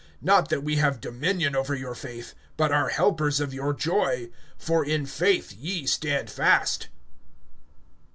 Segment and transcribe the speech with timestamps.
[0.25, 4.83] (24)Not that we have dominion over your faith, but are helpers of your joy; for
[4.83, 6.87] in faith ye stand fast.